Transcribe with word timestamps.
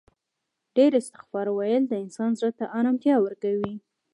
ډیر 0.75 0.91
استغفار 1.01 1.47
ویل 1.51 1.83
د 1.87 1.93
انسان 2.03 2.31
زړه 2.39 2.51
ته 2.59 2.65
آرامتیا 2.77 3.15
ورکوي 3.25 3.73